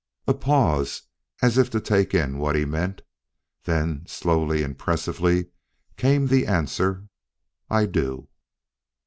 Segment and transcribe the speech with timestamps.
[0.25, 1.03] A pause,
[1.43, 3.03] as if to take in what he meant.
[3.65, 5.51] Then slowly, impressively,
[5.95, 7.05] came the answer:
[7.69, 8.27] "I do."